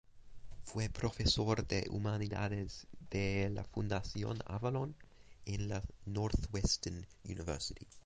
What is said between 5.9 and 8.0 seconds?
Northwestern University.